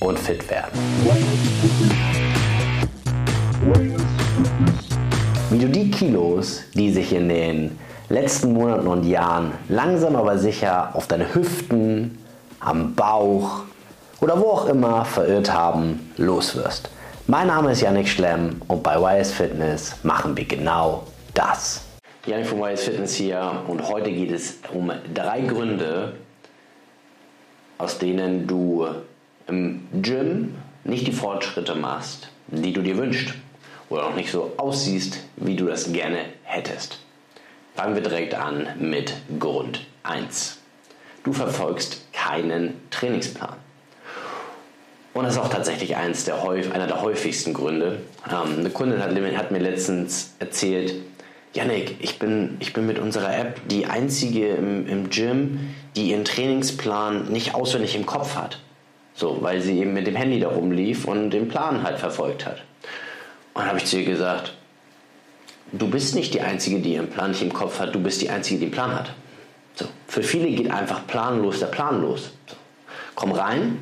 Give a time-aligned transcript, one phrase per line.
[0.00, 0.78] und fit werden.
[5.50, 10.90] Wie du die Kilos, die sich in den letzten Monaten und Jahren langsam aber sicher
[10.94, 12.18] auf deine Hüften,
[12.60, 13.62] am Bauch
[14.20, 16.90] oder wo auch immer verirrt haben, loswirst.
[17.26, 21.04] Mein Name ist Yannick Schlemm und bei YS Fitness machen wir genau
[21.34, 21.82] das.
[22.26, 26.14] Yannick von YS Fitness hier und heute geht es um drei Gründe,
[27.78, 28.86] aus denen du
[29.46, 33.34] im Gym nicht die Fortschritte machst, die du dir wünschst
[33.88, 36.98] oder auch nicht so aussiehst, wie du das gerne hättest.
[37.74, 40.58] Fangen wir direkt an mit Grund 1.
[41.24, 43.56] Du verfolgst keinen Trainingsplan.
[45.14, 48.00] Und das ist auch tatsächlich eins der, einer der häufigsten Gründe.
[48.28, 50.94] Ähm, eine Kundin hat, mir letztens erzählt,
[51.54, 56.24] Janik, ich bin, ich bin mit unserer App die einzige im, im Gym, die ihren
[56.24, 58.58] Trainingsplan nicht auswendig im Kopf hat.
[59.14, 62.62] So, weil sie eben mit dem Handy da rumlief und den Plan halt verfolgt hat.
[63.54, 64.54] Und dann habe ich zu ihr gesagt,
[65.72, 68.30] du bist nicht die Einzige, die ihren Plan nicht im Kopf hat, du bist die
[68.30, 69.12] Einzige, die einen Plan hat.
[69.76, 69.86] So.
[70.08, 72.32] Für viele geht einfach planlos der Plan los.
[72.46, 72.56] So.
[73.14, 73.78] Komm rein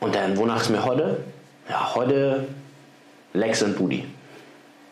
[0.00, 1.24] und dann, wonach ist mir heute?
[1.68, 2.46] Ja, heute
[3.32, 4.04] Lex und Booty.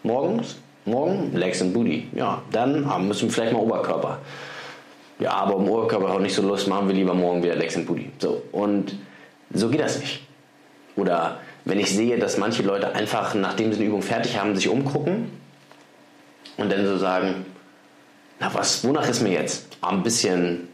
[0.03, 2.09] Morgens, morgen Lex und Booty.
[2.13, 4.19] Ja, dann ah, müssen wir vielleicht mal Oberkörper.
[5.19, 7.87] Ja, aber um Oberkörper auch nicht so Lust, machen wir lieber morgen wieder Lex und
[7.87, 8.11] Booty.
[8.19, 8.97] So, und
[9.53, 10.23] so geht das nicht.
[10.97, 14.69] Oder wenn ich sehe, dass manche Leute einfach, nachdem sie eine Übung fertig haben, sich
[14.69, 15.31] umgucken
[16.57, 17.47] und dann so sagen,
[18.41, 19.77] na was, wonach ist mir jetzt?
[19.81, 20.69] Ah, ein bisschen,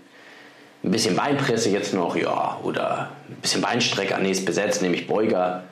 [0.83, 5.65] ein bisschen Beinpresse jetzt noch, ja, oder ein bisschen Beinstrecker, nee, ist besetzt, nämlich Beuger.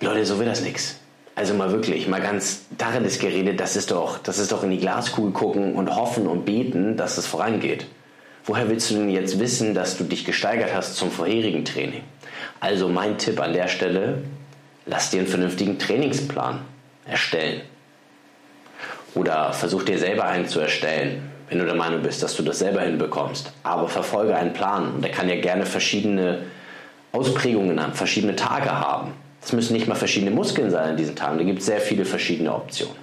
[0.00, 0.98] Leute, so wird das nichts.
[1.38, 4.72] Also mal wirklich, mal ganz darin ist geredet, das ist doch, das ist doch in
[4.72, 7.86] die Glaskugel gucken und hoffen und beten, dass es vorangeht.
[8.44, 12.02] Woher willst du denn jetzt wissen, dass du dich gesteigert hast zum vorherigen Training?
[12.58, 14.22] Also mein Tipp an der Stelle,
[14.84, 16.58] lass dir einen vernünftigen Trainingsplan
[17.06, 17.60] erstellen.
[19.14, 22.58] Oder versuch dir selber einen zu erstellen, wenn du der Meinung bist, dass du das
[22.58, 23.52] selber hinbekommst.
[23.62, 24.92] Aber verfolge einen Plan.
[24.94, 26.46] Und der kann ja gerne verschiedene
[27.12, 29.12] Ausprägungen haben, verschiedene Tage haben.
[29.48, 31.38] Es müssen nicht mal verschiedene Muskeln sein an diesen Tagen.
[31.38, 32.98] Da gibt es sehr viele verschiedene Optionen.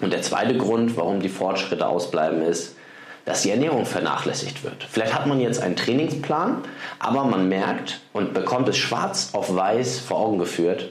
[0.00, 2.76] Und der zweite Grund, warum die Fortschritte ausbleiben, ist,
[3.24, 4.86] dass die Ernährung vernachlässigt wird.
[4.88, 6.58] Vielleicht hat man jetzt einen Trainingsplan,
[7.00, 10.88] aber man merkt und bekommt es schwarz auf weiß vor Augen geführt,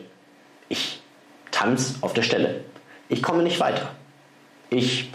[0.68, 1.02] ich
[1.52, 2.66] tanze auf der Stelle.
[3.08, 3.92] Ich komme nicht weiter.
[4.70, 5.10] Ich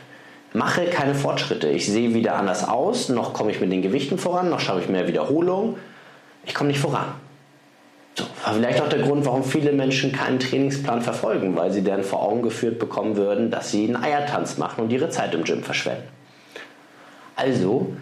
[0.54, 1.68] mache keine Fortschritte.
[1.68, 4.88] Ich sehe wieder anders aus, noch komme ich mit den Gewichten voran, noch schaffe ich
[4.88, 5.76] mehr Wiederholung.
[6.46, 7.12] Ich komme nicht voran.
[8.16, 12.22] War vielleicht auch der Grund, warum viele Menschen keinen Trainingsplan verfolgen, weil sie dann vor
[12.22, 16.08] Augen geführt bekommen würden, dass sie einen Eiertanz machen und ihre Zeit im Gym verschwenden.
[17.36, 17.94] Also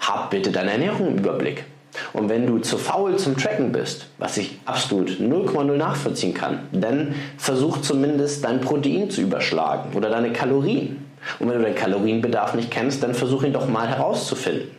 [0.00, 1.64] hab bitte deine Ernährung im Überblick.
[2.12, 7.14] Und wenn du zu faul zum Tracken bist, was ich absolut 0,0 nachvollziehen kann, dann
[7.38, 11.04] versuch zumindest dein Protein zu überschlagen oder deine Kalorien.
[11.38, 14.77] Und wenn du deinen Kalorienbedarf nicht kennst, dann versuch ihn doch mal herauszufinden.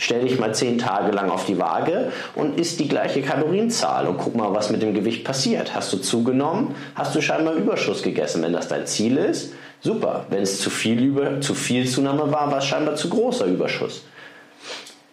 [0.00, 4.16] Stell dich mal zehn Tage lang auf die Waage und isst die gleiche Kalorienzahl und
[4.16, 5.74] guck mal, was mit dem Gewicht passiert.
[5.74, 6.76] Hast du zugenommen?
[6.94, 8.42] Hast du scheinbar Überschuss gegessen?
[8.42, 10.24] Wenn das dein Ziel ist, super.
[10.30, 14.04] Wenn es zu viel, über, zu viel Zunahme war, war es scheinbar zu großer Überschuss.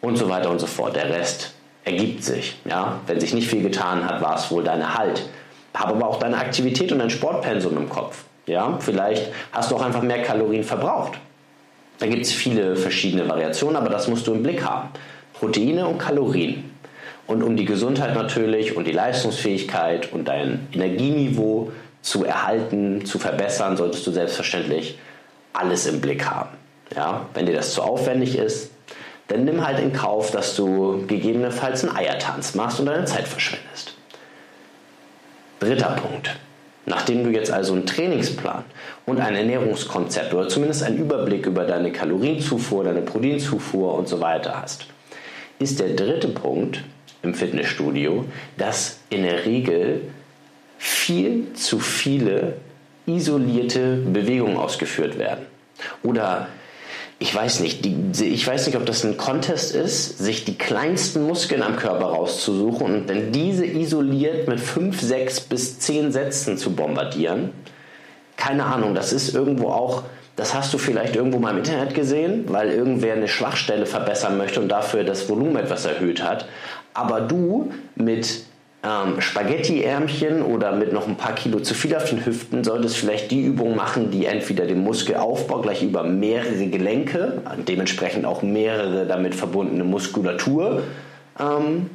[0.02, 0.96] Und so weiter und so fort.
[0.96, 2.60] Der Rest ergibt sich.
[2.64, 3.00] Ja?
[3.08, 5.28] Wenn sich nicht viel getan hat, war es wohl deine Halt.
[5.74, 8.24] Hab aber auch deine Aktivität und dein Sportpensum im Kopf.
[8.46, 8.78] Ja?
[8.80, 11.14] Vielleicht hast du auch einfach mehr Kalorien verbraucht.
[12.00, 14.90] Da gibt es viele verschiedene Variationen, aber das musst du im Blick haben.
[15.34, 16.72] Proteine und Kalorien.
[17.28, 23.78] Und um die Gesundheit natürlich und die Leistungsfähigkeit und dein Energieniveau zu erhalten, zu verbessern,
[23.78, 25.00] solltest du selbstverständlich
[25.54, 26.56] alles im Blick haben.
[26.96, 27.26] Ja?
[27.34, 28.72] Wenn dir das zu aufwendig ist,
[29.28, 33.96] dann nimm halt in Kauf, dass du gegebenenfalls einen Eiertanz machst und deine Zeit verschwendest.
[35.60, 36.36] Dritter Punkt.
[36.86, 38.64] Nachdem du jetzt also einen Trainingsplan
[39.06, 44.62] und ein Ernährungskonzept oder zumindest einen Überblick über deine Kalorienzufuhr, deine Proteinzufuhr und so weiter
[44.62, 44.86] hast,
[45.58, 46.84] ist der dritte Punkt
[47.24, 48.26] im Fitnessstudio,
[48.58, 50.02] dass in der Regel
[50.78, 52.58] viel zu viele
[53.08, 55.46] isolierte Bewegungen ausgeführt werden.
[56.04, 56.50] Oder
[57.18, 57.96] ich weiß nicht, die,
[58.26, 62.94] ich weiß nicht, ob das ein Contest ist, sich die kleinsten Muskeln am Körper rauszusuchen
[62.94, 67.52] und dann diese isoliert mit 5, 6 bis 10 Sätzen zu bombardieren.
[68.36, 70.04] Keine Ahnung, das ist irgendwo auch,
[70.36, 74.60] das hast du vielleicht irgendwo mal im Internet gesehen, weil irgendwer eine Schwachstelle verbessern möchte
[74.60, 76.48] und dafür das Volumen etwas erhöht hat.
[76.94, 78.44] Aber du mit
[78.86, 83.32] ähm, Spaghetti-Ärmchen oder mit noch ein paar Kilo zu viel auf den Hüften solltest vielleicht
[83.32, 89.34] die Übung machen, die entweder den Muskelaufbau gleich über mehrere Gelenke, dementsprechend auch mehrere damit
[89.34, 90.84] verbundene Muskulatur
[91.40, 91.90] ähm,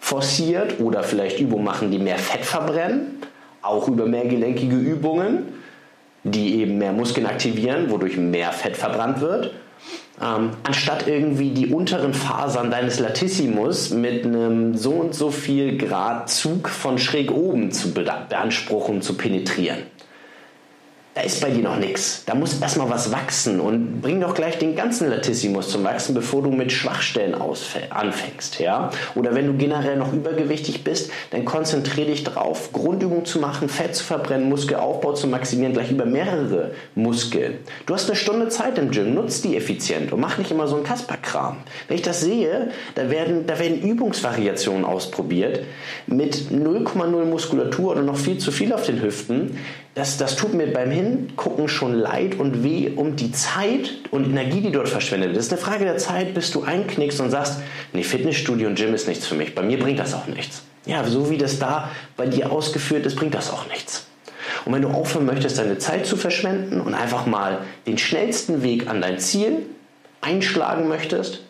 [0.00, 3.22] forciert oder vielleicht Übungen machen, die mehr Fett verbrennen,
[3.62, 5.54] auch über mehrgelenkige Übungen,
[6.30, 9.52] die eben mehr Muskeln aktivieren, wodurch mehr Fett verbrannt wird.
[10.22, 16.30] Ähm, anstatt irgendwie die unteren Fasern deines Latissimus mit einem so und so viel Grad
[16.30, 19.78] Zug von schräg oben zu beanspruchen, zu penetrieren
[21.16, 22.24] da ist bei dir noch nichts.
[22.26, 26.42] Da muss erstmal was wachsen und bring doch gleich den ganzen Latissimus zum Wachsen, bevor
[26.42, 27.34] du mit Schwachstellen
[27.88, 28.60] anfängst.
[28.60, 28.90] Ja?
[29.14, 33.96] Oder wenn du generell noch übergewichtig bist, dann konzentriere dich darauf, Grundübungen zu machen, Fett
[33.96, 37.60] zu verbrennen, Muskelaufbau zu maximieren, gleich über mehrere Muskeln.
[37.86, 40.74] Du hast eine Stunde Zeit im Gym, nutzt die effizient und mach nicht immer so
[40.74, 41.56] einen Kasperkram.
[41.88, 45.60] Wenn ich das sehe, da werden, da werden Übungsvariationen ausprobiert
[46.06, 49.56] mit 0,0 Muskulatur oder noch viel zu viel auf den Hüften
[49.96, 54.60] das, das tut mir beim Hingucken schon leid und weh um die Zeit und Energie,
[54.60, 55.34] die dort verschwendet.
[55.34, 57.60] Das ist eine Frage der Zeit, bis du einknickst und sagst,
[57.94, 59.54] nee, Fitnessstudio und Gym ist nichts für mich.
[59.54, 60.64] Bei mir bringt das auch nichts.
[60.84, 64.06] Ja, so wie das da bei dir ausgeführt ist, bringt das auch nichts.
[64.66, 68.88] Und wenn du aufhören möchtest, deine Zeit zu verschwenden und einfach mal den schnellsten Weg
[68.88, 69.62] an dein Ziel
[70.20, 71.40] einschlagen möchtest,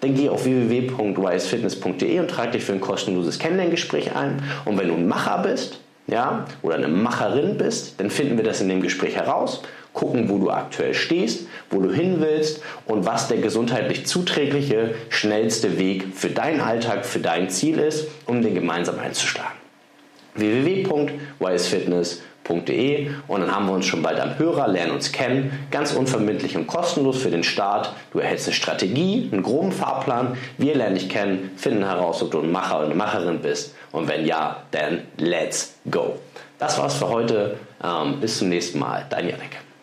[0.00, 4.42] dann geh auf www.wisefitness.de und trag dich für ein kostenloses Kennenlerngespräch ein.
[4.64, 8.60] Und wenn du ein Macher bist, ja, oder eine Macherin bist, dann finden wir das
[8.60, 9.62] in dem Gespräch heraus,
[9.92, 15.78] gucken, wo du aktuell stehst, wo du hin willst und was der gesundheitlich zuträgliche, schnellste
[15.78, 19.58] Weg für deinen Alltag, für dein Ziel ist, um den gemeinsam einzuschlagen.
[20.34, 25.92] www.wisefitness.de www.lernen.de und dann haben wir uns schon bald am Hörer, lernen uns kennen, ganz
[25.92, 27.92] unverbindlich und kostenlos für den Start.
[28.12, 32.40] Du erhältst eine Strategie, einen groben Fahrplan, wir lernen dich kennen, finden heraus, ob du
[32.40, 36.18] ein Macher oder eine Macherin bist und wenn ja, dann let's go.
[36.58, 37.56] Das war's für heute.
[37.82, 39.06] Ähm, bis zum nächsten Mal.
[39.08, 39.59] Dein Janik.